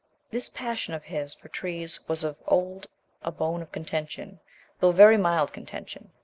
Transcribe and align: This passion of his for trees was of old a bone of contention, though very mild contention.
This 0.31 0.49
passion 0.49 0.95
of 0.95 1.03
his 1.03 1.35
for 1.35 1.47
trees 1.49 2.07
was 2.07 2.23
of 2.23 2.41
old 2.47 2.87
a 3.21 3.31
bone 3.31 3.61
of 3.61 3.71
contention, 3.71 4.39
though 4.79 4.91
very 4.91 5.15
mild 5.15 5.53
contention. 5.53 6.09